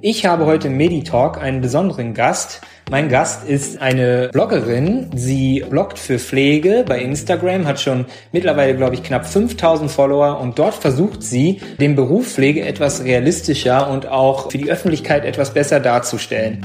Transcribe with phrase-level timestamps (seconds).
[0.00, 2.62] Ich habe heute im Meditalk einen besonderen Gast.
[2.90, 5.10] Mein Gast ist eine Bloggerin.
[5.14, 10.58] Sie bloggt für Pflege bei Instagram, hat schon mittlerweile, glaube ich, knapp 5000 Follower und
[10.58, 15.78] dort versucht sie, den Beruf Pflege etwas realistischer und auch für die Öffentlichkeit etwas besser
[15.78, 16.64] darzustellen.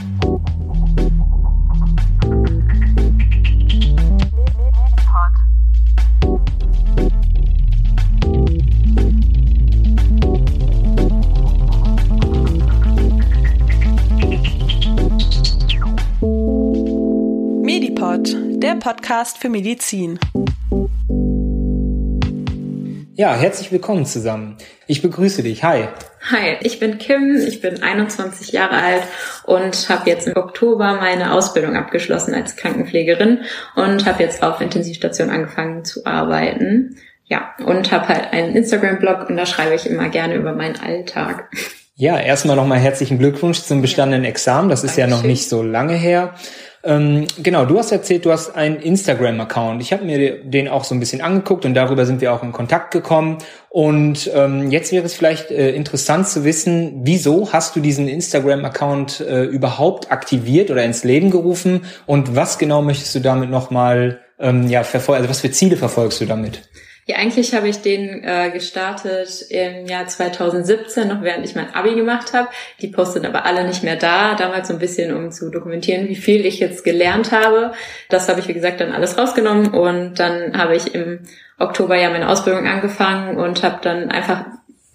[18.83, 20.19] Podcast für Medizin.
[23.15, 24.57] Ja, herzlich willkommen zusammen.
[24.87, 25.63] Ich begrüße dich.
[25.63, 25.87] Hi.
[26.29, 29.03] Hi, ich bin Kim, ich bin 21 Jahre alt
[29.45, 33.41] und habe jetzt im Oktober meine Ausbildung abgeschlossen als Krankenpflegerin
[33.75, 36.97] und habe jetzt auf Intensivstation angefangen zu arbeiten.
[37.25, 41.49] Ja, und habe halt einen Instagram-Blog und da schreibe ich immer gerne über meinen Alltag.
[41.95, 44.67] Ja, erstmal nochmal herzlichen Glückwunsch zum bestandenen Examen.
[44.67, 45.09] Das ist Dankeschön.
[45.09, 46.33] ja noch nicht so lange her.
[46.85, 49.81] Ähm, genau, du hast erzählt, du hast einen Instagram-Account.
[49.81, 52.51] Ich habe mir den auch so ein bisschen angeguckt und darüber sind wir auch in
[52.51, 53.37] Kontakt gekommen.
[53.69, 59.21] Und ähm, jetzt wäre es vielleicht äh, interessant zu wissen, wieso hast du diesen Instagram-Account
[59.21, 64.67] äh, überhaupt aktiviert oder ins Leben gerufen und was genau möchtest du damit nochmal ähm,
[64.67, 65.21] ja, verfolgen?
[65.21, 66.63] Also was für Ziele verfolgst du damit?
[67.05, 71.95] Ja, eigentlich habe ich den äh, gestartet im Jahr 2017, noch während ich mein Abi
[71.95, 72.47] gemacht habe.
[72.81, 74.35] Die posten aber alle nicht mehr da.
[74.35, 77.73] Damals so ein bisschen, um zu dokumentieren, wie viel ich jetzt gelernt habe.
[78.07, 81.19] Das habe ich, wie gesagt, dann alles rausgenommen und dann habe ich im
[81.59, 84.45] Oktober ja meine Ausbildung angefangen und habe dann einfach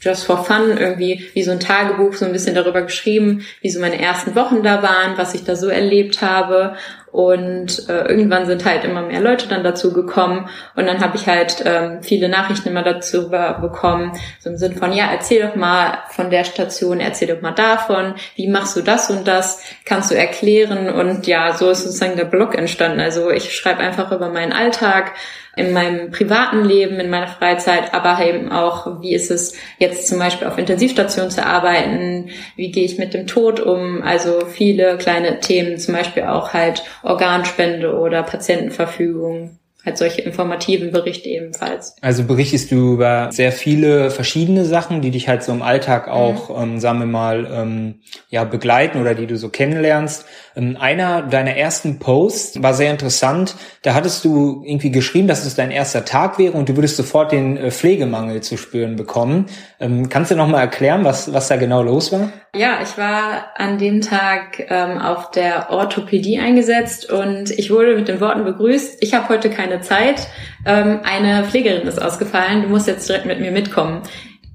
[0.00, 3.81] just for fun irgendwie wie so ein Tagebuch so ein bisschen darüber geschrieben, wie so
[3.81, 6.77] meine ersten Wochen da waren, was ich da so erlebt habe
[7.12, 10.48] und äh, irgendwann sind halt immer mehr Leute dann dazu gekommen.
[10.77, 14.92] Und dann habe ich halt ähm, viele Nachrichten immer dazu bekommen, so im Sinn von,
[14.92, 19.11] ja, erzähl doch mal von der Station, erzähl doch mal davon, wie machst du das
[19.11, 20.91] und das, kannst du erklären?
[20.91, 23.00] Und ja, so ist sozusagen der Blog entstanden.
[23.00, 25.12] Also ich schreibe einfach über meinen Alltag,
[25.59, 30.19] in meinem privaten Leben, in meiner Freizeit, aber eben auch, wie ist es jetzt zum
[30.19, 35.41] Beispiel auf Intensivstationen zu arbeiten, wie gehe ich mit dem Tod um, also viele kleine
[35.41, 39.59] Themen, zum Beispiel auch halt Organspende oder Patientenverfügung
[39.89, 41.97] halt solche informativen Berichte ebenfalls.
[42.01, 46.13] Also berichtest du über sehr viele verschiedene Sachen, die dich halt so im Alltag mhm.
[46.13, 46.63] auch, mhm.
[46.63, 47.95] ähm, sagen wir mal, ähm,
[48.29, 50.27] ja, begleiten oder die du so kennenlernst.
[50.59, 53.55] Ähm, einer deiner ersten Posts war sehr interessant.
[53.83, 57.33] Da hattest du irgendwie geschrieben, dass es dein erster Tag wäre und du würdest sofort
[57.33, 59.47] den äh, Pflegemangel zu spüren bekommen.
[59.81, 62.33] Ähm, kannst du noch mal erklären, was, was da genau los war?
[62.57, 68.09] Ja, ich war an dem Tag ähm, auf der Orthopädie eingesetzt und ich wurde mit
[68.09, 70.29] den Worten begrüßt, ich habe heute keine Zeit,
[70.67, 74.03] ähm, eine Pflegerin ist ausgefallen, du musst jetzt direkt mit mir mitkommen.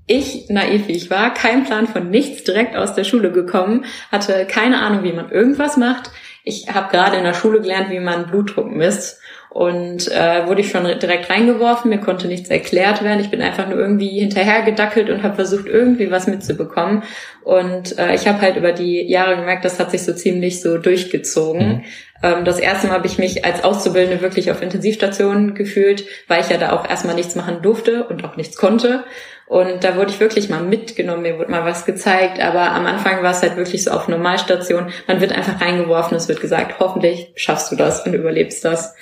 [0.05, 4.45] Ich, naiv wie ich war, kein Plan von nichts, direkt aus der Schule gekommen, hatte
[4.45, 6.11] keine Ahnung, wie man irgendwas macht.
[6.43, 9.21] Ich habe gerade in der Schule gelernt, wie man Blutdruck misst
[9.53, 13.19] und äh, wurde ich schon direkt reingeworfen, mir konnte nichts erklärt werden.
[13.19, 17.03] Ich bin einfach nur irgendwie hinterhergedackelt und habe versucht, irgendwie was mitzubekommen.
[17.43, 20.79] Und äh, ich habe halt über die Jahre gemerkt, das hat sich so ziemlich so
[20.79, 21.67] durchgezogen.
[21.67, 21.83] Mhm.
[22.23, 26.49] Ähm, das erste Mal habe ich mich als Auszubildende wirklich auf Intensivstationen gefühlt, weil ich
[26.49, 29.03] ja da auch erstmal nichts machen durfte und auch nichts konnte.
[29.45, 33.21] Und da wurde ich wirklich mal mitgenommen, mir wurde mal was gezeigt, aber am Anfang
[33.21, 34.87] war es halt wirklich so auf Normalstation.
[35.05, 38.95] Man wird einfach reingeworfen, es wird gesagt, hoffentlich schaffst du das und überlebst das.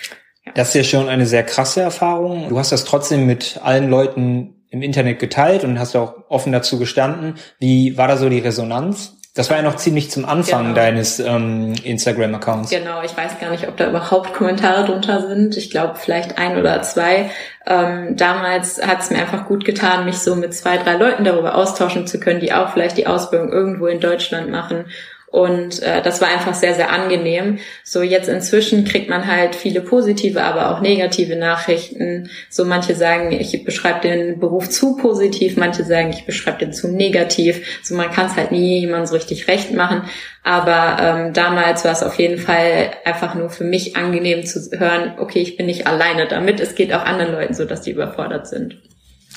[0.54, 2.50] Das ist ja schon eine sehr krasse Erfahrung.
[2.50, 6.80] Du hast das trotzdem mit allen Leuten im Internet geteilt und hast auch offen dazu
[6.80, 7.36] gestanden.
[7.60, 9.18] Wie war da so die Resonanz?
[9.34, 10.76] Das war ja noch ziemlich zum Anfang genau.
[10.76, 12.70] deines ähm, Instagram-Accounts.
[12.70, 15.56] Genau, ich weiß gar nicht, ob da überhaupt Kommentare drunter sind.
[15.56, 17.32] Ich glaube vielleicht ein oder zwei.
[17.66, 21.56] Ähm, damals hat es mir einfach gut getan, mich so mit zwei, drei Leuten darüber
[21.56, 24.86] austauschen zu können, die auch vielleicht die Ausbildung irgendwo in Deutschland machen
[25.32, 27.60] und äh, das war einfach sehr, sehr angenehm.
[27.86, 32.30] So jetzt inzwischen kriegt man halt viele positive, aber auch negative Nachrichten.
[32.50, 36.90] So manche sagen, ich beschreibe den Beruf zu positiv, manche sagen, ich beschreibe den zu
[36.90, 37.80] negativ.
[37.82, 40.04] So man kann es halt nie jemand so richtig recht machen.
[40.44, 45.14] Aber ähm, damals war es auf jeden Fall einfach nur für mich angenehm zu hören,
[45.18, 46.60] okay, ich bin nicht alleine damit.
[46.60, 48.76] Es geht auch anderen Leuten so, dass die überfordert sind.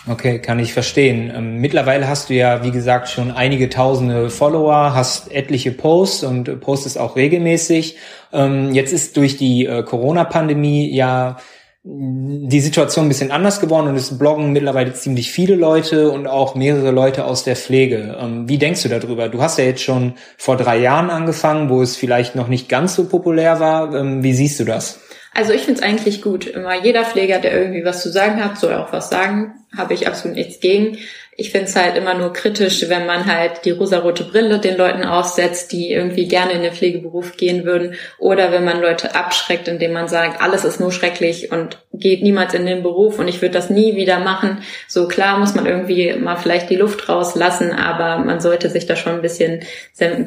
[0.06, 1.32] Okay, kann ich verstehen.
[1.34, 6.60] Ähm, mittlerweile hast du ja, wie gesagt, schon einige tausende Follower, hast etliche Posts und
[6.60, 7.96] postest auch regelmäßig.
[8.32, 11.38] Ähm, jetzt ist durch die äh, Corona-Pandemie ja
[11.86, 16.54] die Situation ein bisschen anders geworden und es bloggen mittlerweile ziemlich viele Leute und auch
[16.54, 18.16] mehrere Leute aus der Pflege.
[18.20, 19.30] Ähm, wie denkst du darüber?
[19.30, 22.94] Du hast ja jetzt schon vor drei Jahren angefangen, wo es vielleicht noch nicht ganz
[22.94, 23.92] so populär war.
[24.22, 25.00] Wie siehst du das?
[25.34, 26.46] Also ich finde es eigentlich gut.
[26.46, 30.06] Immer jeder Pfleger, der irgendwie was zu sagen hat, soll auch was sagen habe ich
[30.06, 30.98] absolut nichts gegen.
[31.36, 35.02] Ich finde es halt immer nur kritisch, wenn man halt die rosarote Brille den Leuten
[35.02, 39.92] aussetzt, die irgendwie gerne in den Pflegeberuf gehen würden, oder wenn man Leute abschreckt, indem
[39.92, 43.54] man sagt, alles ist nur schrecklich und geht niemals in den Beruf und ich würde
[43.54, 44.58] das nie wieder machen.
[44.86, 48.94] So klar muss man irgendwie mal vielleicht die Luft rauslassen, aber man sollte sich da
[48.94, 49.64] schon ein bisschen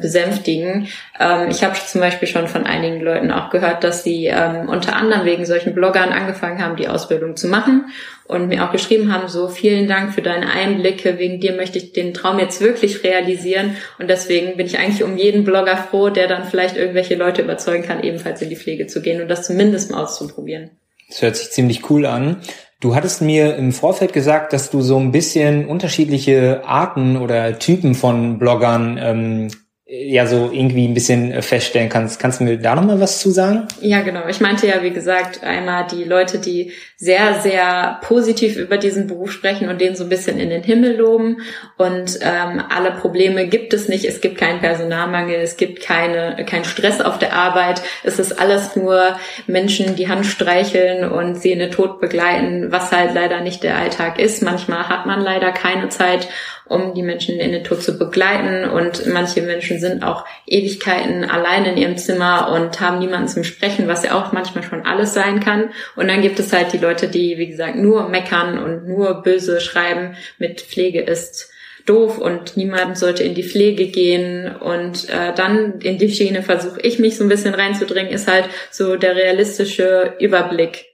[0.00, 0.88] besänftigen.
[1.18, 4.96] Ähm, ich habe zum Beispiel schon von einigen Leuten auch gehört, dass sie ähm, unter
[4.96, 7.86] anderem wegen solchen Bloggern angefangen haben, die Ausbildung zu machen
[8.28, 11.92] und mir auch geschrieben haben, so vielen Dank für deine Einblicke, wegen dir möchte ich
[11.92, 16.28] den Traum jetzt wirklich realisieren und deswegen bin ich eigentlich um jeden Blogger froh, der
[16.28, 19.90] dann vielleicht irgendwelche Leute überzeugen kann, ebenfalls in die Pflege zu gehen und das zumindest
[19.90, 20.70] mal auszuprobieren.
[21.08, 22.42] Das hört sich ziemlich cool an.
[22.80, 27.94] Du hattest mir im Vorfeld gesagt, dass du so ein bisschen unterschiedliche Arten oder Typen
[27.94, 29.48] von Bloggern ähm,
[29.90, 32.20] ja so irgendwie ein bisschen äh, feststellen kannst.
[32.20, 33.66] Kannst du mir da nochmal was zu sagen?
[33.80, 34.28] Ja, genau.
[34.28, 39.32] Ich meinte ja, wie gesagt, einmal die Leute, die sehr, sehr positiv über diesen Beruf
[39.32, 41.38] sprechen und den so ein bisschen in den Himmel loben.
[41.78, 44.04] Und ähm, alle Probleme gibt es nicht.
[44.04, 47.80] Es gibt keinen Personalmangel, es gibt keine, keinen Stress auf der Arbeit.
[48.04, 52.92] Es ist alles nur Menschen, die Hand streicheln und sie in den Tod begleiten, was
[52.92, 54.42] halt leider nicht der Alltag ist.
[54.42, 56.28] Manchmal hat man leider keine Zeit
[56.68, 58.68] um die Menschen in den Tod zu begleiten.
[58.68, 63.88] Und manche Menschen sind auch Ewigkeiten allein in ihrem Zimmer und haben niemanden zum Sprechen,
[63.88, 65.70] was ja auch manchmal schon alles sein kann.
[65.96, 69.60] Und dann gibt es halt die Leute, die, wie gesagt, nur meckern und nur böse
[69.60, 71.50] schreiben mit Pflege ist
[71.88, 74.54] doof und niemand sollte in die Pflege gehen.
[74.54, 78.48] Und äh, dann in die Schiene versuche ich mich so ein bisschen reinzudringen, ist halt
[78.70, 80.86] so der realistische Überblick.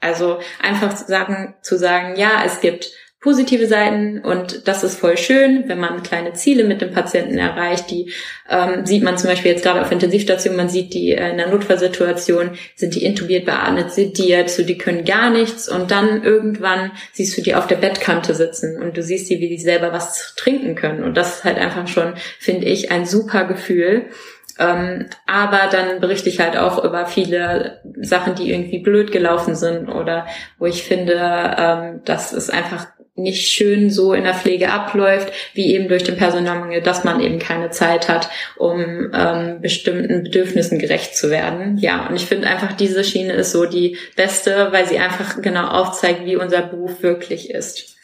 [0.00, 2.90] Also einfach zu sagen, zu sagen, ja, es gibt
[3.22, 7.88] positive Seiten und das ist voll schön, wenn man kleine Ziele mit dem Patienten erreicht.
[7.88, 8.12] Die
[8.50, 11.48] ähm, sieht man zum Beispiel jetzt gerade auf Intensivstation, man sieht die äh, in der
[11.48, 17.38] Notfallsituation, sind die intubiert, beatmet, sediert, so die können gar nichts und dann irgendwann siehst
[17.38, 20.74] du die auf der Bettkante sitzen und du siehst die, wie die selber was trinken
[20.74, 24.06] können und das ist halt einfach schon, finde ich, ein super Gefühl.
[24.58, 29.88] Ähm, aber dann berichte ich halt auch über viele Sachen, die irgendwie blöd gelaufen sind
[29.88, 30.26] oder
[30.58, 31.14] wo ich finde,
[31.56, 36.16] ähm, dass es einfach nicht schön so in der Pflege abläuft, wie eben durch den
[36.16, 41.76] Personalmangel, dass man eben keine Zeit hat, um ähm, bestimmten Bedürfnissen gerecht zu werden.
[41.78, 45.66] Ja, und ich finde einfach, diese Schiene ist so die beste, weil sie einfach genau
[45.66, 47.96] aufzeigt, wie unser Beruf wirklich ist.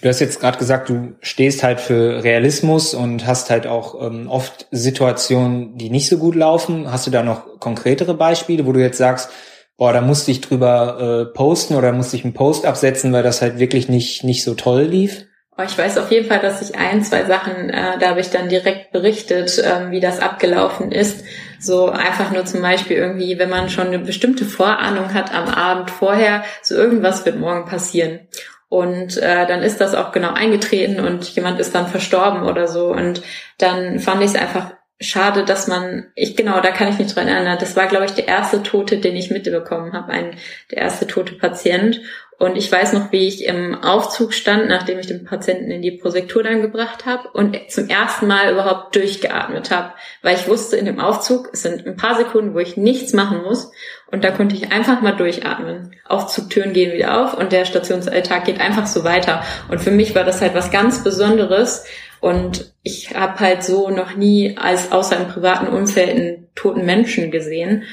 [0.00, 4.28] Du hast jetzt gerade gesagt, du stehst halt für Realismus und hast halt auch ähm,
[4.28, 6.90] oft Situationen, die nicht so gut laufen.
[6.90, 9.30] Hast du da noch konkretere Beispiele, wo du jetzt sagst,
[9.78, 13.40] boah, da musste ich drüber äh, posten oder musste ich einen Post absetzen, weil das
[13.40, 15.24] halt wirklich nicht, nicht so toll lief?
[15.64, 18.48] Ich weiß auf jeden Fall, dass ich ein, zwei Sachen, äh, da habe ich dann
[18.48, 21.24] direkt berichtet, ähm, wie das abgelaufen ist.
[21.58, 25.90] So einfach nur zum Beispiel irgendwie, wenn man schon eine bestimmte Vorahnung hat am Abend
[25.90, 28.20] vorher, so irgendwas wird morgen passieren.
[28.68, 32.92] Und äh, dann ist das auch genau eingetreten und jemand ist dann verstorben oder so.
[32.92, 33.22] Und
[33.56, 37.28] dann fand ich es einfach schade, dass man, ich genau, da kann ich mich dran
[37.28, 40.36] erinnern, das war, glaube ich, der erste Tote, den ich mitbekommen habe, ein
[40.70, 42.00] der erste tote Patient.
[42.40, 45.90] Und ich weiß noch, wie ich im Aufzug stand, nachdem ich den Patienten in die
[45.90, 49.92] Prosektur dann gebracht habe und zum ersten Mal überhaupt durchgeatmet habe,
[50.22, 53.42] weil ich wusste, in dem Aufzug es sind ein paar Sekunden, wo ich nichts machen
[53.42, 53.72] muss
[54.06, 55.96] und da konnte ich einfach mal durchatmen.
[56.06, 59.42] Aufzugtüren gehen wieder auf und der Stationsalltag geht einfach so weiter.
[59.68, 61.86] Und für mich war das halt was ganz Besonderes,
[62.20, 67.30] und ich habe halt so noch nie als außer im privaten Umfeld einen toten Menschen
[67.30, 67.84] gesehen.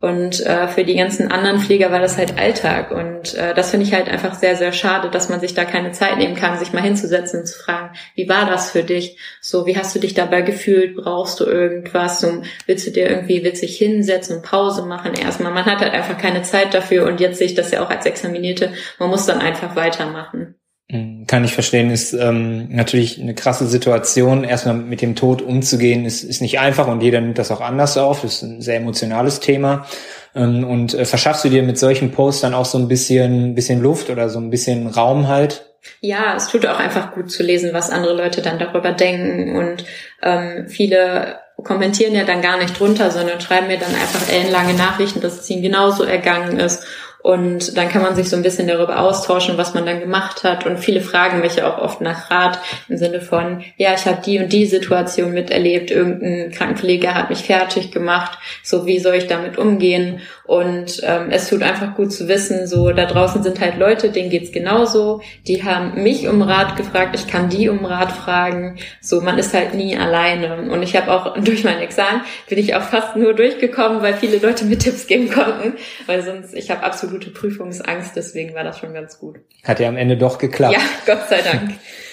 [0.00, 2.90] Und äh, für die ganzen anderen Pfleger war das halt Alltag.
[2.90, 5.92] Und äh, das finde ich halt einfach sehr, sehr schade, dass man sich da keine
[5.92, 9.18] Zeit nehmen kann, sich mal hinzusetzen und zu fragen, wie war das für dich?
[9.40, 10.96] So, wie hast du dich dabei gefühlt?
[10.96, 12.20] Brauchst du irgendwas?
[12.20, 15.52] So, willst du dir irgendwie witzig hinsetzen und Pause machen erstmal?
[15.52, 18.04] Man hat halt einfach keine Zeit dafür und jetzt sehe ich das ja auch als
[18.04, 18.74] Examinierte.
[18.98, 20.56] Man muss dann einfach weitermachen.
[20.90, 24.44] Mhm, kann ich verstehen, ist ähm, natürlich eine krasse Situation.
[24.44, 27.96] Erstmal mit dem Tod umzugehen, ist, ist nicht einfach und jeder nimmt das auch anders
[27.96, 28.20] auf.
[28.20, 29.86] Das ist ein sehr emotionales Thema.
[30.34, 33.80] Ähm, und äh, verschaffst du dir mit solchen Posts dann auch so ein bisschen, bisschen
[33.80, 35.64] Luft oder so ein bisschen Raum halt?
[36.00, 39.56] Ja, es tut auch einfach gut zu lesen, was andere Leute dann darüber denken.
[39.56, 39.84] Und
[40.22, 45.20] ähm, viele kommentieren ja dann gar nicht drunter, sondern schreiben mir dann einfach ellenlange Nachrichten,
[45.20, 46.84] dass es ihnen genauso ergangen ist
[47.24, 50.66] und dann kann man sich so ein bisschen darüber austauschen, was man dann gemacht hat.
[50.66, 54.20] Und viele fragen mich ja auch oft nach Rat im Sinne von, ja, ich habe
[54.20, 59.26] die und die Situation miterlebt, irgendein Krankenpfleger hat mich fertig gemacht, so wie soll ich
[59.26, 60.20] damit umgehen?
[60.46, 64.28] Und ähm, es tut einfach gut zu wissen, so da draußen sind halt Leute, denen
[64.28, 65.22] geht's genauso.
[65.46, 68.76] Die haben mich um Rat gefragt, ich kann die um Rat fragen.
[69.00, 70.70] So, man ist halt nie alleine.
[70.70, 74.36] Und ich habe auch durch mein Examen bin ich auch fast nur durchgekommen, weil viele
[74.38, 75.74] Leute mir Tipps geben konnten,
[76.06, 79.36] weil sonst ich habe absolut absolute Prüfungsangst, deswegen war das schon ganz gut.
[79.62, 80.74] Hat ja am Ende doch geklappt.
[80.74, 81.74] Ja, Gott sei Dank.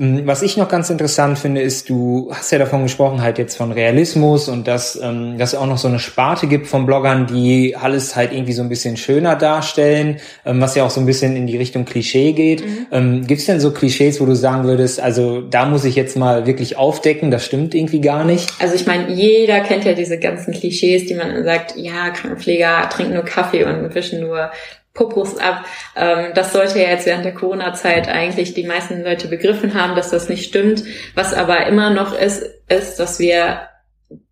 [0.00, 3.56] Mm, was ich noch ganz interessant finde, ist, du hast ja davon gesprochen, halt jetzt
[3.56, 7.26] von Realismus und dass, ähm, dass es auch noch so eine Sparte gibt von Bloggern,
[7.26, 10.16] die alles halt irgendwie so ein bisschen schöner darstellen,
[10.46, 12.64] ähm, was ja auch so ein bisschen in die Richtung Klischee geht.
[12.64, 12.86] Mhm.
[12.90, 16.16] Ähm, Gibt es denn so Klischees, wo du sagen würdest, also da muss ich jetzt
[16.16, 18.50] mal wirklich aufdecken, das stimmt irgendwie gar nicht?
[18.58, 23.12] Also ich meine, jeder kennt ja diese ganzen Klischees, die man sagt, ja, Krankenpfleger trinken
[23.12, 24.50] nur Kaffee und wischen nur
[24.94, 25.64] Popos ab.
[25.96, 30.10] Ähm, das sollte ja jetzt während der Corona-Zeit eigentlich die meisten Leute begriffen haben, dass
[30.10, 30.84] das nicht stimmt.
[31.14, 33.68] Was aber immer noch ist, ist, dass wir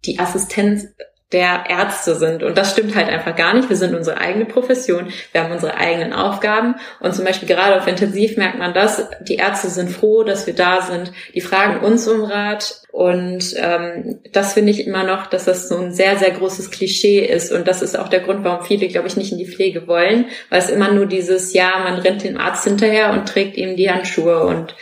[0.04, 0.88] die Assistenz
[1.32, 2.42] der Ärzte sind.
[2.42, 3.68] Und das stimmt halt einfach gar nicht.
[3.68, 6.76] Wir sind unsere eigene Profession, wir haben unsere eigenen Aufgaben.
[7.00, 9.06] Und zum Beispiel gerade auf Intensiv merkt man das.
[9.20, 11.12] Die Ärzte sind froh, dass wir da sind.
[11.34, 12.80] Die fragen uns um Rat.
[12.90, 17.20] Und ähm, das finde ich immer noch, dass das so ein sehr, sehr großes Klischee
[17.20, 17.52] ist.
[17.52, 20.26] Und das ist auch der Grund, warum viele, glaube ich, nicht in die Pflege wollen.
[20.48, 23.90] Weil es immer nur dieses, ja, man rennt dem Arzt hinterher und trägt ihm die
[23.90, 24.74] Handschuhe und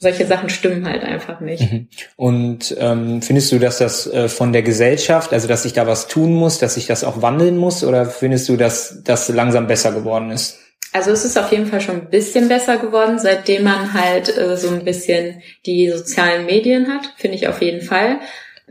[0.00, 1.70] solche Sachen stimmen halt einfach nicht.
[1.70, 1.88] Mhm.
[2.16, 6.08] Und ähm, findest du, dass das äh, von der Gesellschaft, also dass sich da was
[6.08, 9.92] tun muss, dass sich das auch wandeln muss, oder findest du, dass das langsam besser
[9.92, 10.58] geworden ist?
[10.92, 14.56] Also es ist auf jeden Fall schon ein bisschen besser geworden, seitdem man halt äh,
[14.56, 18.20] so ein bisschen die sozialen Medien hat, finde ich auf jeden Fall.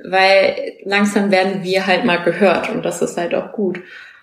[0.03, 3.81] Weil langsam werden wir halt mal gehört und das ist halt auch gut.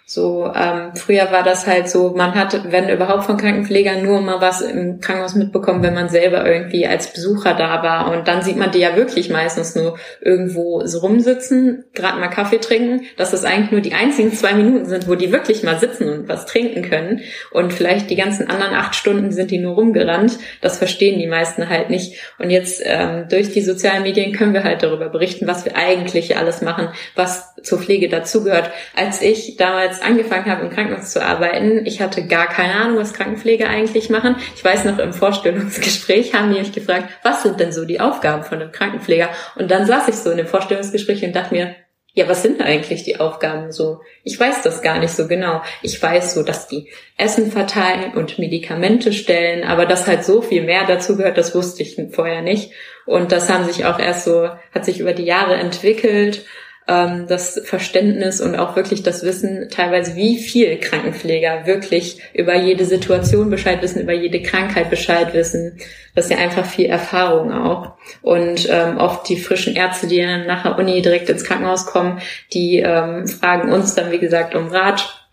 [0.09, 4.41] So, ähm, früher war das halt so, man hat, wenn überhaupt von Krankenpflegern nur mal
[4.41, 8.13] was im Krankenhaus mitbekommen, wenn man selber irgendwie als Besucher da war.
[8.13, 12.59] Und dann sieht man die ja wirklich meistens nur irgendwo so rumsitzen, gerade mal Kaffee
[12.59, 16.09] trinken, dass das eigentlich nur die einzigen zwei Minuten sind, wo die wirklich mal sitzen
[16.09, 17.23] und was trinken können.
[17.51, 20.39] Und vielleicht die ganzen anderen acht Stunden sind die nur rumgerannt.
[20.61, 22.15] Das verstehen die meisten halt nicht.
[22.39, 26.37] Und jetzt ähm, durch die sozialen Medien können wir halt darüber berichten, was wir eigentlich
[26.37, 28.71] alles machen, was zur Pflege dazugehört.
[28.95, 32.99] Als ich damals damals angefangen habe, im Krankenhaus zu arbeiten, ich hatte gar keine Ahnung,
[32.99, 34.37] was Krankenpflege eigentlich machen.
[34.55, 38.45] Ich weiß noch, im Vorstellungsgespräch haben die mich gefragt, was sind denn so die Aufgaben
[38.45, 39.29] von einem Krankenpfleger?
[39.57, 41.75] Und dann saß ich so in dem Vorstellungsgespräch und dachte mir,
[42.15, 44.01] ja, was sind eigentlich die Aufgaben so?
[44.25, 45.61] Ich weiß das gar nicht so genau.
[45.83, 46.89] Ich weiß so, dass die
[47.19, 51.83] Essen verteilen und Medikamente stellen, aber dass halt so viel mehr dazu gehört, das wusste
[51.83, 52.73] ich vorher nicht.
[53.05, 56.47] Und das haben sich auch erst so, hat sich über die Jahre entwickelt
[56.89, 62.85] ähm, das Verständnis und auch wirklich das Wissen, teilweise wie viel Krankenpfleger wirklich über jede
[62.85, 65.79] Situation Bescheid wissen, über jede Krankheit Bescheid wissen.
[66.15, 67.93] Das ist ja einfach viel Erfahrung auch.
[68.23, 72.21] Und ähm, oft die frischen Ärzte, die dann nach der Uni direkt ins Krankenhaus kommen,
[72.53, 75.26] die ähm, fragen uns dann, wie gesagt, um Rat.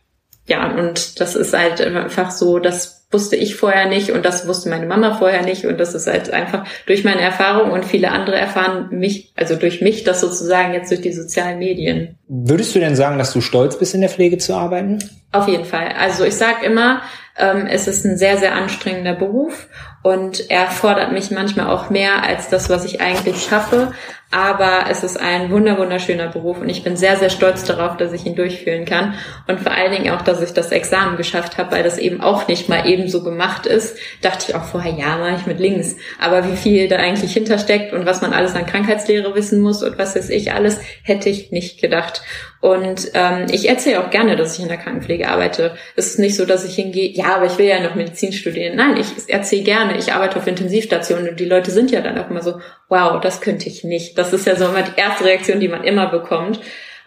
[0.45, 4.69] Ja, und das ist halt einfach so, dass wusste ich vorher nicht und das wusste
[4.69, 8.35] meine Mama vorher nicht und das ist halt einfach durch meine Erfahrung und viele andere
[8.35, 12.17] erfahren mich, also durch mich das sozusagen jetzt durch die sozialen Medien.
[12.27, 14.97] Würdest du denn sagen, dass du stolz bist, in der Pflege zu arbeiten?
[15.31, 15.89] Auf jeden Fall.
[15.97, 17.01] Also ich sage immer,
[17.37, 19.67] ähm, es ist ein sehr, sehr anstrengender Beruf
[20.01, 23.93] und er fordert mich manchmal auch mehr als das, was ich eigentlich schaffe.
[24.33, 28.13] Aber es ist ein wunder wunderschöner Beruf und ich bin sehr, sehr stolz darauf, dass
[28.13, 29.13] ich ihn durchführen kann.
[29.47, 32.47] Und vor allen Dingen auch, dass ich das Examen geschafft habe, weil das eben auch
[32.47, 33.95] nicht mal eben so gemacht ist.
[34.23, 35.97] Dachte ich auch vorher, ja, mache ich mit links.
[36.19, 39.99] Aber wie viel da eigentlich hintersteckt und was man alles an Krankheitslehre wissen muss und
[39.99, 42.23] was weiß ich alles, hätte ich nicht gedacht.
[42.63, 45.75] Und ähm, ich erzähle auch gerne, dass ich in der Krankenpflege arbeite.
[45.97, 48.77] Es ist nicht so, dass ich hingehe, ja, aber ich will ja noch Medizin studieren.
[48.77, 52.29] Nein, ich erzähle gerne, ich arbeite auf Intensivstationen und die Leute sind ja dann auch
[52.29, 52.61] immer so,
[52.93, 54.19] wow, das könnte ich nicht.
[54.19, 56.59] Das ist ja so immer die erste Reaktion, die man immer bekommt.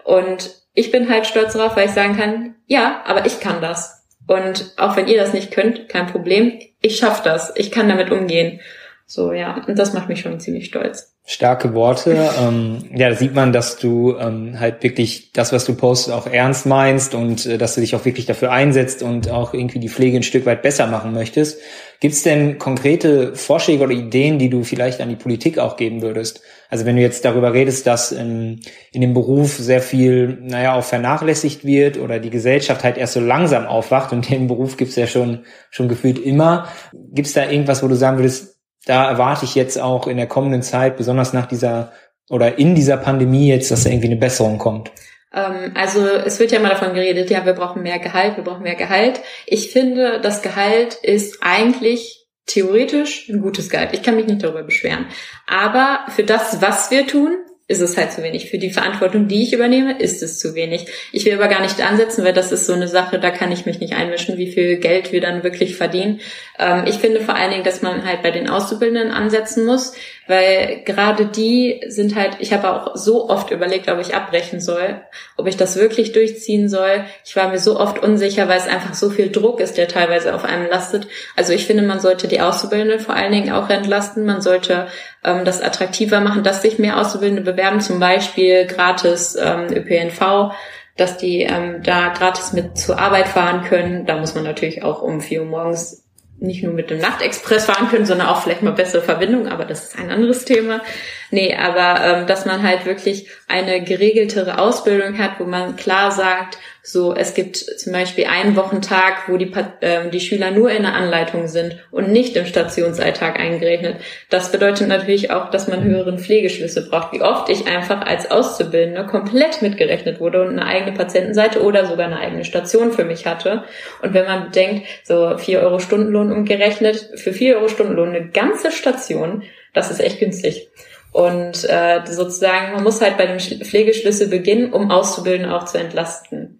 [0.02, 4.04] Und ich bin halt stolz darauf, weil ich sagen kann, ja, aber ich kann das.
[4.26, 6.58] Und auch wenn ihr das nicht könnt, kein Problem.
[6.80, 7.52] Ich schaffe das.
[7.54, 8.60] Ich kann damit umgehen.
[9.08, 9.64] So, ja.
[9.66, 11.12] Und das macht mich schon ziemlich stolz.
[11.24, 12.30] Starke Worte.
[12.40, 16.26] ähm, ja, da sieht man, dass du ähm, halt wirklich das, was du postest, auch
[16.26, 19.88] ernst meinst und äh, dass du dich auch wirklich dafür einsetzt und auch irgendwie die
[19.88, 21.60] Pflege ein Stück weit besser machen möchtest.
[22.00, 26.02] Gibt es denn konkrete Vorschläge oder Ideen, die du vielleicht an die Politik auch geben
[26.02, 26.42] würdest?
[26.68, 28.60] Also wenn du jetzt darüber redest, dass in,
[28.92, 33.20] in dem Beruf sehr viel, naja, auch vernachlässigt wird oder die Gesellschaft halt erst so
[33.20, 36.68] langsam aufwacht und den Beruf gibt's ja schon, schon gefühlt immer.
[37.12, 38.55] Gibt es da irgendwas, wo du sagen würdest,
[38.86, 41.92] da erwarte ich jetzt auch in der kommenden Zeit, besonders nach dieser
[42.30, 44.90] oder in dieser Pandemie jetzt, dass da irgendwie eine Besserung kommt?
[45.32, 48.62] Ähm, also es wird ja immer davon geredet, ja, wir brauchen mehr Gehalt, wir brauchen
[48.62, 49.20] mehr Gehalt.
[49.46, 53.90] Ich finde, das Gehalt ist eigentlich theoretisch ein gutes Gehalt.
[53.92, 55.06] Ich kann mich nicht darüber beschweren.
[55.46, 57.36] Aber für das, was wir tun,
[57.68, 58.48] ist es halt zu wenig.
[58.48, 60.86] Für die Verantwortung, die ich übernehme, ist es zu wenig.
[61.12, 63.66] Ich will aber gar nicht ansetzen, weil das ist so eine Sache, da kann ich
[63.66, 66.20] mich nicht einmischen, wie viel Geld wir dann wirklich verdienen.
[66.60, 69.94] Ähm, ich finde vor allen Dingen, dass man halt bei den Auszubildenden ansetzen muss,
[70.28, 75.00] weil gerade die sind halt, ich habe auch so oft überlegt, ob ich abbrechen soll,
[75.36, 77.04] ob ich das wirklich durchziehen soll.
[77.24, 80.36] Ich war mir so oft unsicher, weil es einfach so viel Druck ist, der teilweise
[80.36, 81.08] auf einem lastet.
[81.34, 84.24] Also ich finde, man sollte die Auszubildenden vor allen Dingen auch entlasten.
[84.24, 84.86] Man sollte
[85.26, 90.52] ähm, das attraktiver machen, dass sich mehr Auszubildende bewerben, zum Beispiel gratis ähm, ÖPNV,
[90.96, 94.06] dass die ähm, da gratis mit zur Arbeit fahren können.
[94.06, 96.06] Da muss man natürlich auch um vier Uhr morgens
[96.38, 99.88] nicht nur mit dem Nachtexpress fahren können, sondern auch vielleicht mal bessere Verbindungen, aber das
[99.88, 100.82] ist ein anderes Thema.
[101.30, 106.58] Nee, aber ähm, dass man halt wirklich eine geregeltere Ausbildung hat, wo man klar sagt,
[106.82, 110.94] so es gibt zum Beispiel einen Wochentag, wo die, äh, die Schüler nur in der
[110.94, 113.96] Anleitung sind und nicht im Stationsalltag eingerechnet.
[114.30, 117.12] Das bedeutet natürlich auch, dass man höheren Pflegeschlüsse braucht.
[117.12, 122.06] Wie oft ich einfach als Auszubildende komplett mitgerechnet wurde und eine eigene Patientenseite oder sogar
[122.06, 123.64] eine eigene Station für mich hatte.
[124.02, 128.70] Und wenn man bedenkt, so vier Euro Stundenlohn umgerechnet, für vier Euro Stundenlohn eine ganze
[128.70, 129.42] Station,
[129.72, 130.68] das ist echt günstig.
[131.16, 136.55] Und äh, sozusagen, man muss halt bei den Pflegeschlüsse beginnen, um Auszubildende auch zu entlasten.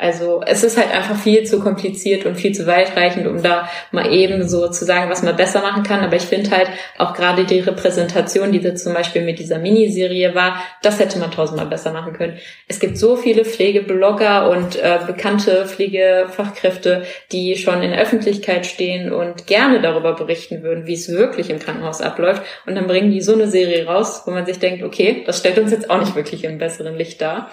[0.00, 4.12] Also es ist halt einfach viel zu kompliziert und viel zu weitreichend, um da mal
[4.12, 6.04] eben so zu sagen, was man besser machen kann.
[6.04, 10.36] Aber ich finde halt auch gerade die Repräsentation, die da zum Beispiel mit dieser Miniserie
[10.36, 12.38] war, das hätte man tausendmal besser machen können.
[12.68, 17.02] Es gibt so viele Pflegeblogger und äh, bekannte Pflegefachkräfte,
[17.32, 21.58] die schon in der Öffentlichkeit stehen und gerne darüber berichten würden, wie es wirklich im
[21.58, 22.42] Krankenhaus abläuft.
[22.66, 25.58] Und dann bringen die so eine Serie raus, wo man sich denkt, okay, das stellt
[25.58, 27.50] uns jetzt auch nicht wirklich im besseren Licht dar.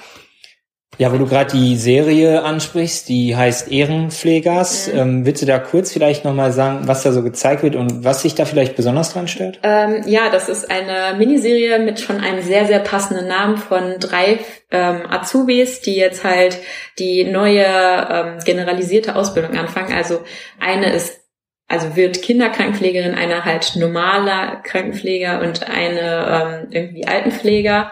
[0.97, 4.91] Ja, wo du gerade die Serie ansprichst, die heißt Ehrenpflegers.
[4.91, 4.99] Mhm.
[4.99, 8.21] Ähm, willst du da kurz vielleicht nochmal sagen, was da so gezeigt wird und was
[8.21, 9.59] sich da vielleicht besonders dran stört?
[9.63, 14.39] Ähm, ja, das ist eine Miniserie mit schon einem sehr, sehr passenden Namen von drei
[14.71, 16.57] ähm, Azubis, die jetzt halt
[16.99, 19.93] die neue ähm, generalisierte Ausbildung anfangen.
[19.93, 20.21] Also
[20.59, 21.21] eine ist
[21.67, 27.91] also wird Kinderkrankenpflegerin, eine halt normaler Krankenpfleger und eine ähm, irgendwie Altenpfleger.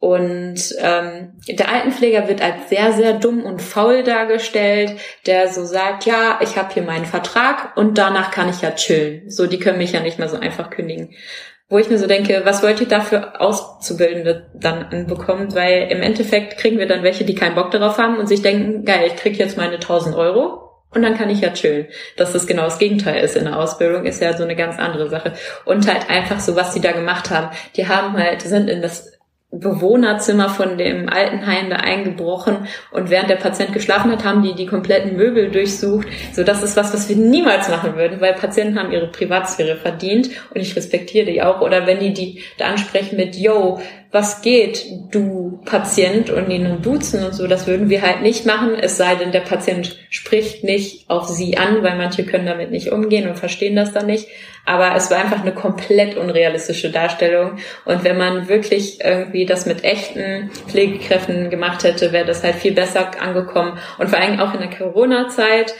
[0.00, 4.92] Und ähm, der Altenpfleger wird als sehr, sehr dumm und faul dargestellt,
[5.26, 9.28] der so sagt, ja, ich habe hier meinen Vertrag und danach kann ich ja chillen.
[9.28, 11.10] So, die können mich ja nicht mehr so einfach kündigen.
[11.68, 15.54] Wo ich mir so denke, was wollt ihr dafür Auszubildende dann anbekommen?
[15.54, 18.84] Weil im Endeffekt kriegen wir dann welche, die keinen Bock darauf haben und sich denken,
[18.84, 21.88] geil, ich krieg jetzt meine 1000 Euro und dann kann ich ja chillen.
[22.16, 25.10] Dass das genau das Gegenteil ist in der Ausbildung, ist ja so eine ganz andere
[25.10, 25.34] Sache.
[25.64, 27.50] Und halt einfach so, was die da gemacht haben.
[27.76, 29.17] Die haben halt, sind in das
[29.50, 34.66] Bewohnerzimmer von dem Altenheim da eingebrochen und während der Patient geschlafen hat, haben die die
[34.66, 36.06] kompletten Möbel durchsucht.
[36.34, 40.28] So, das ist was, was wir niemals machen würden, weil Patienten haben ihre Privatsphäre verdient
[40.52, 41.62] und ich respektiere die auch.
[41.62, 43.80] Oder wenn die die da ansprechen mit, yo,
[44.10, 48.74] was geht, du Patient und ihnen duzen und so, das würden wir halt nicht machen,
[48.78, 52.90] es sei denn, der Patient spricht nicht auf sie an, weil manche können damit nicht
[52.90, 54.28] umgehen und verstehen das dann nicht.
[54.68, 57.56] Aber es war einfach eine komplett unrealistische Darstellung.
[57.86, 62.72] Und wenn man wirklich irgendwie das mit echten Pflegekräften gemacht hätte, wäre das halt viel
[62.72, 63.78] besser angekommen.
[63.96, 65.74] Und vor allem auch in der Corona-Zeit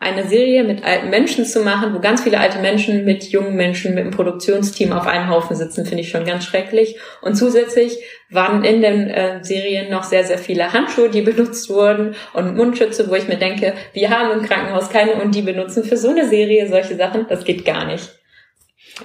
[0.00, 3.94] eine Serie mit alten Menschen zu machen, wo ganz viele alte Menschen mit jungen Menschen,
[3.94, 6.98] mit einem Produktionsteam auf einem Haufen sitzen, finde ich schon ganz schrecklich.
[7.22, 12.16] Und zusätzlich waren in den äh, Serien noch sehr, sehr viele Handschuhe, die benutzt wurden
[12.32, 15.96] und Mundschütze, wo ich mir denke, wir haben im Krankenhaus keine und die benutzen für
[15.96, 18.10] so eine Serie solche Sachen, das geht gar nicht.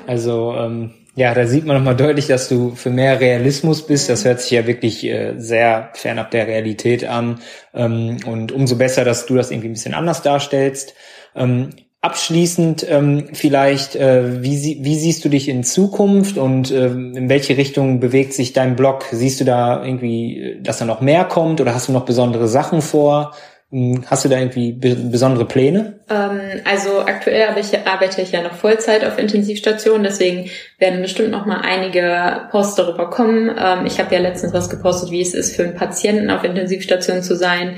[0.08, 4.10] Also ähm, ja, da sieht man nochmal deutlich, dass du für mehr Realismus bist.
[4.10, 7.42] Das hört sich ja wirklich äh, sehr fernab der Realität an.
[7.74, 10.94] Ähm, und umso besser, dass du das irgendwie ein bisschen anders darstellst.
[11.36, 11.72] Ähm,
[12.02, 17.58] abschließend ähm, vielleicht, äh, wie, wie siehst du dich in Zukunft und äh, in welche
[17.58, 19.06] Richtung bewegt sich dein Blog?
[19.12, 22.82] Siehst du da irgendwie, dass da noch mehr kommt oder hast du noch besondere Sachen
[22.82, 23.34] vor?
[23.72, 26.00] Hm, hast du da irgendwie besondere Pläne?
[26.10, 27.50] Ähm, also aktuell
[27.86, 33.12] arbeite ich ja noch Vollzeit auf Intensivstation, deswegen werden bestimmt noch mal einige Posts darüber
[33.12, 33.50] kommen.
[33.50, 37.22] Ähm, ich habe ja letztens was gepostet, wie es ist für einen Patienten auf Intensivstation
[37.22, 37.76] zu sein.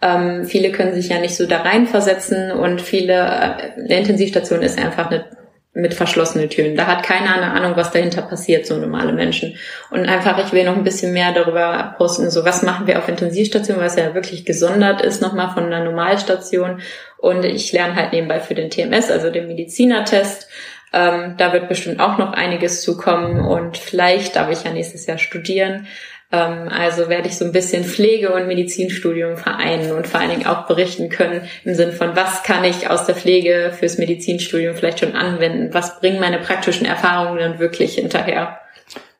[0.00, 4.78] Ähm, viele können sich ja nicht so da reinversetzen und viele, äh, eine Intensivstation ist
[4.78, 5.26] einfach eine
[5.74, 6.76] mit verschlossenen Türen.
[6.76, 9.56] Da hat keiner eine Ahnung, was dahinter passiert, so normale Menschen.
[9.90, 13.08] Und einfach, ich will noch ein bisschen mehr darüber posten, so was machen wir auf
[13.08, 16.80] Intensivstation, was ja wirklich gesondert ist nochmal von einer Normalstation.
[17.18, 20.48] Und ich lerne halt nebenbei für den TMS, also den Medizinertest.
[20.92, 25.18] Ähm, da wird bestimmt auch noch einiges zukommen und vielleicht darf ich ja nächstes Jahr
[25.18, 25.88] studieren.
[26.34, 30.46] Ähm, also werde ich so ein bisschen Pflege- und Medizinstudium vereinen und vor allen Dingen
[30.46, 35.00] auch berichten können im Sinn von, was kann ich aus der Pflege fürs Medizinstudium vielleicht
[35.00, 35.72] schon anwenden?
[35.72, 38.58] Was bringen meine praktischen Erfahrungen dann wirklich hinterher?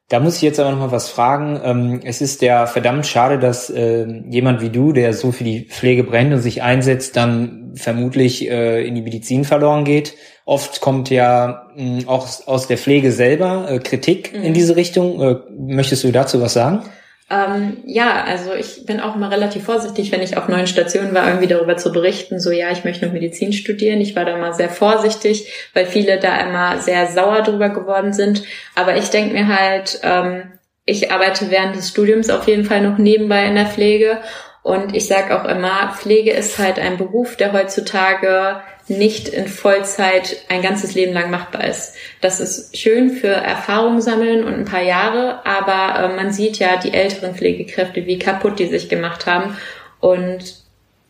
[0.09, 1.61] Da muss ich jetzt aber noch mal was fragen.
[1.65, 5.67] Ähm, es ist ja verdammt schade, dass äh, jemand wie du, der so für die
[5.67, 10.15] Pflege brennt und sich einsetzt, dann vermutlich äh, in die Medizin verloren geht.
[10.45, 14.43] Oft kommt ja mh, auch aus der Pflege selber äh, Kritik mhm.
[14.43, 15.21] in diese Richtung.
[15.23, 16.83] Äh, möchtest du dazu was sagen?
[17.31, 21.27] Ähm, ja, also ich bin auch immer relativ vorsichtig, wenn ich auf neuen Stationen war,
[21.27, 24.01] irgendwie darüber zu berichten, so ja, ich möchte noch Medizin studieren.
[24.01, 28.43] Ich war da mal sehr vorsichtig, weil viele da immer sehr sauer drüber geworden sind.
[28.75, 30.53] Aber ich denke mir halt, ähm,
[30.85, 34.19] ich arbeite während des Studiums auf jeden Fall noch nebenbei in der Pflege.
[34.65, 40.39] Und ich sage auch immer, Pflege ist halt ein Beruf, der heutzutage nicht in Vollzeit
[40.49, 41.95] ein ganzes Leben lang machbar ist.
[42.23, 46.79] Das ist schön für Erfahrung sammeln und ein paar Jahre, aber äh, man sieht ja
[46.79, 49.55] die älteren Pflegekräfte, wie kaputt die sich gemacht haben.
[50.01, 50.57] Und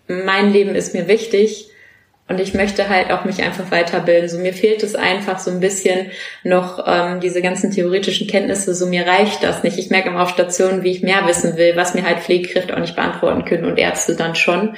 [0.09, 1.71] mein Leben ist mir wichtig
[2.27, 4.31] und ich möchte halt auch mich einfach weiterbilden.
[4.31, 6.11] So mir fehlt es einfach so ein bisschen
[6.43, 8.75] noch ähm, diese ganzen theoretischen Kenntnisse.
[8.75, 9.79] So mir reicht das nicht.
[9.79, 12.81] Ich merke immer auf Stationen, wie ich mehr wissen will, was mir halt Pflegekräfte auch
[12.81, 14.75] nicht beantworten können und Ärzte dann schon.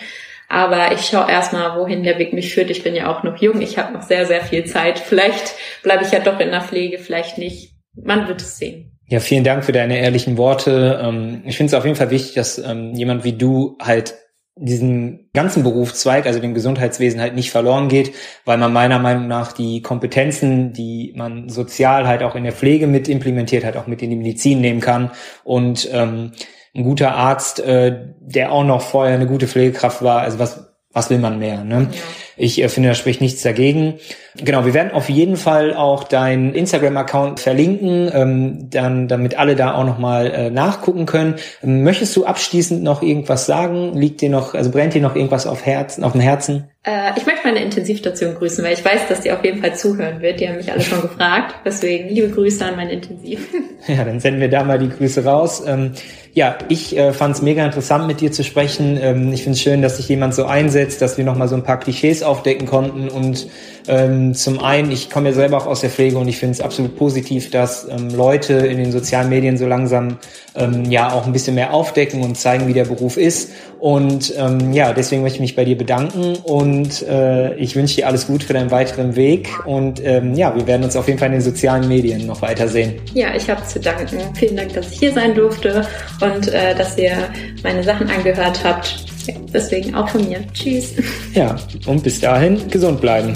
[0.48, 2.70] Aber ich schaue erstmal, wohin der Weg mich führt.
[2.70, 4.98] Ich bin ja auch noch jung, ich habe noch sehr, sehr viel Zeit.
[4.98, 7.74] Vielleicht bleibe ich ja doch in der Pflege, vielleicht nicht.
[7.94, 8.92] Man wird es sehen.
[9.08, 11.00] Ja, vielen Dank für deine ehrlichen Worte.
[11.00, 14.14] Ähm, ich finde es auf jeden Fall wichtig, dass ähm, jemand wie du halt
[14.58, 18.12] diesen ganzen Berufszweig, also dem Gesundheitswesen halt nicht verloren geht,
[18.46, 22.86] weil man meiner Meinung nach die Kompetenzen, die man sozial halt auch in der Pflege
[22.86, 25.10] mit implementiert, halt auch mit in die Medizin nehmen kann
[25.44, 26.32] und ähm,
[26.74, 30.20] ein guter Arzt, äh, der auch noch vorher eine gute Pflegekraft war.
[30.20, 31.64] Also was, was will man mehr?
[31.64, 31.88] Ne?
[31.90, 31.98] Ja.
[32.36, 33.98] Ich äh, finde, da spricht nichts dagegen.
[34.38, 39.74] Genau, wir werden auf jeden Fall auch deinen Instagram-Account verlinken, ähm, dann, damit alle da
[39.74, 41.36] auch nochmal äh, nachgucken können.
[41.62, 43.94] Ähm, möchtest du abschließend noch irgendwas sagen?
[43.94, 46.68] Liegt dir noch, also brennt dir noch irgendwas auf Herzen, auf dem Herzen?
[46.86, 50.20] Äh, ich möchte meine Intensivstation grüßen, weil ich weiß, dass die auf jeden Fall zuhören
[50.20, 50.40] wird.
[50.40, 51.56] Die haben mich alle schon gefragt.
[51.64, 53.48] Deswegen liebe Grüße an mein Intensiv.
[53.88, 55.62] Ja, dann senden wir da mal die Grüße raus.
[55.64, 55.92] Ähm,
[56.32, 58.98] ja, ich äh, fand es mega interessant, mit dir zu sprechen.
[59.00, 61.62] Ähm, ich finde es schön, dass sich jemand so einsetzt, dass wir nochmal so ein
[61.62, 63.08] paar Klischees aufdecken konnten.
[63.08, 63.46] Und
[63.88, 66.60] ähm, zum einen, ich komme ja selber auch aus der Pflege und ich finde es
[66.60, 70.18] absolut positiv, dass ähm, Leute in den sozialen Medien so langsam
[70.54, 73.50] ähm, ja auch ein bisschen mehr aufdecken und zeigen, wie der Beruf ist.
[73.78, 78.06] Und ähm, ja, deswegen möchte ich mich bei dir bedanken und äh, ich wünsche dir
[78.06, 79.48] alles gut für deinen weiteren Weg.
[79.66, 82.94] Und ähm, ja, wir werden uns auf jeden Fall in den sozialen Medien noch weitersehen.
[83.14, 84.18] Ja, ich habe zu danken.
[84.34, 85.86] Vielen Dank, dass ich hier sein durfte
[86.20, 87.16] und äh, dass ihr
[87.62, 89.15] meine Sachen angehört habt.
[89.26, 90.44] Ja, deswegen auch von mir.
[90.52, 90.94] Tschüss.
[91.34, 93.34] Ja, und bis dahin gesund bleiben.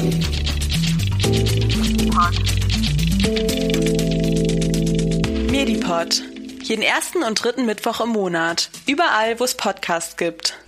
[5.50, 6.22] Medipod.
[6.62, 8.70] Jeden ersten und dritten Mittwoch im Monat.
[8.86, 10.58] Überall, wo es Podcasts gibt.